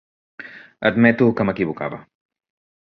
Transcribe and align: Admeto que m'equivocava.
Admeto 0.91 1.29
que 1.37 1.47
m'equivocava. 1.51 2.05